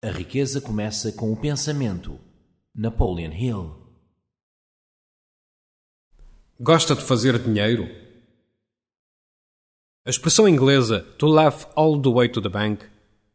[0.00, 2.20] A riqueza começa com o pensamento.
[2.72, 3.76] Napoleon Hill.
[6.60, 7.88] Gosta de fazer dinheiro?
[10.06, 12.86] A expressão inglesa to laugh all the way to the bank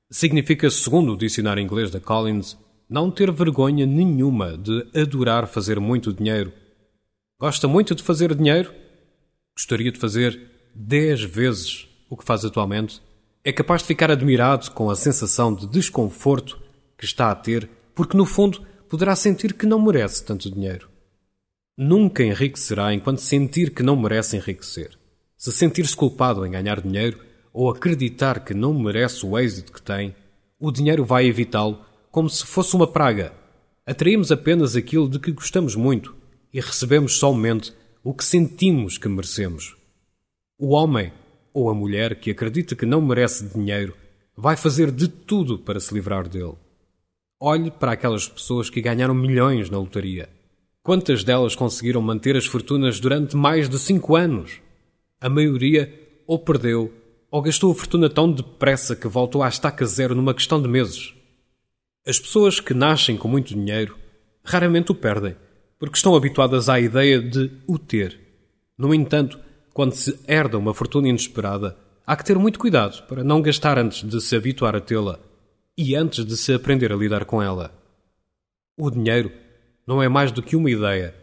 [0.09, 2.57] significa, segundo o dicionário inglês da Collins,
[2.89, 6.53] não ter vergonha nenhuma de adorar fazer muito dinheiro.
[7.37, 8.73] Gosta muito de fazer dinheiro?
[9.53, 10.39] Gostaria de fazer
[10.73, 13.01] dez vezes o que faz atualmente?
[13.45, 16.61] É capaz de ficar admirado com a sensação de desconforto
[16.97, 20.87] que está a ter, porque no fundo poderá sentir que não merece tanto dinheiro.
[21.77, 24.97] Nunca enriquecerá enquanto sentir que não merece enriquecer.
[25.35, 27.19] Se sentir-se culpado em ganhar dinheiro
[27.51, 30.15] ou acreditar que não merece o êxito que tem,
[30.57, 33.33] o dinheiro vai evitá-lo como se fosse uma praga.
[33.85, 36.15] Atraímos apenas aquilo de que gostamos muito
[36.53, 39.75] e recebemos somente o que sentimos que merecemos.
[40.57, 41.11] O homem
[41.53, 43.95] ou a mulher que acredita que não merece dinheiro
[44.35, 46.55] vai fazer de tudo para se livrar dele.
[47.39, 50.29] Olhe para aquelas pessoas que ganharam milhões na lotaria.
[50.81, 54.59] Quantas delas conseguiram manter as fortunas durante mais de cinco anos?
[55.21, 55.93] A maioria
[56.25, 56.91] ou perdeu
[57.29, 61.13] ou gastou a fortuna tão depressa que voltou à estaca zero numa questão de meses.
[62.05, 63.97] As pessoas que nascem com muito dinheiro
[64.43, 65.35] raramente o perdem,
[65.79, 68.19] porque estão habituadas à ideia de o ter.
[68.77, 69.39] No entanto,
[69.73, 74.07] quando se herda uma fortuna inesperada, há que ter muito cuidado para não gastar antes
[74.07, 75.19] de se habituar a tê-la
[75.77, 77.73] e antes de se aprender a lidar com ela.
[78.77, 79.31] O dinheiro
[79.87, 81.15] não é mais do que uma ideia.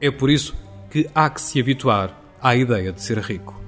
[0.00, 0.54] É por isso
[0.90, 3.63] que há que se habituar à ideia de ser rico.